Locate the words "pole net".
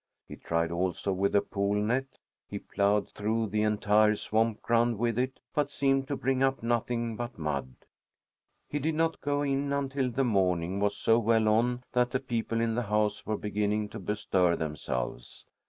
1.43-2.17